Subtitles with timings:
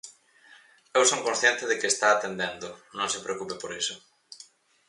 [0.97, 2.67] Eu son consciente de que está atendendo,
[2.97, 3.95] non se preocupe por iso.